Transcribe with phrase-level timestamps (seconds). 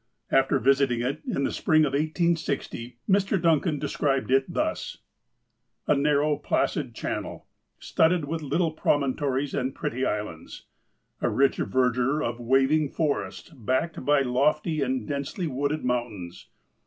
[0.31, 3.39] After visiting it in the spring of 1860, Mr.
[3.39, 4.97] Duncan describes it thus:"
[5.87, 7.45] A narrow, placid channel,
[7.77, 10.65] studded with little promontories and pretty islands.
[11.21, 16.47] A rich verdure, a waving forest, backed by lofty, but densely wooded, mountains.